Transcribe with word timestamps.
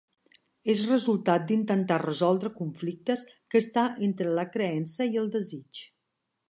És 0.71 0.79
resultat 0.91 1.43
d'intentar 1.51 1.99
resoldre 2.05 2.51
conflictes 2.57 3.27
que 3.35 3.63
està 3.67 3.85
entre 4.11 4.35
la 4.41 4.51
creença 4.59 5.11
i 5.15 5.21
el 5.25 5.35
desig. 5.39 5.89